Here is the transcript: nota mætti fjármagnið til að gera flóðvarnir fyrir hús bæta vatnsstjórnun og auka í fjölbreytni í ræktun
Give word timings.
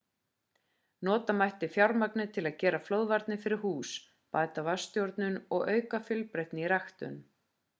nota 1.07 1.33
mætti 1.41 1.67
fjármagnið 1.75 2.31
til 2.37 2.43
að 2.51 2.57
gera 2.63 2.79
flóðvarnir 2.87 3.41
fyrir 3.43 3.61
hús 3.67 3.91
bæta 4.37 4.65
vatnsstjórnun 4.69 5.39
og 5.59 5.71
auka 5.75 6.01
í 6.05 6.09
fjölbreytni 6.09 6.65
í 6.65 6.73
ræktun 6.77 7.25